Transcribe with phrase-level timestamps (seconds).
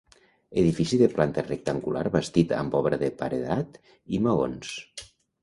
[0.61, 3.79] Edifici de planta rectangular bastit amb obra de paredat
[4.19, 4.75] i maons.